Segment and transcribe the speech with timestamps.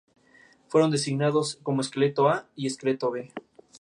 [0.67, 3.29] Fueron designados como "Esqueleto A" y "Esqueleto B".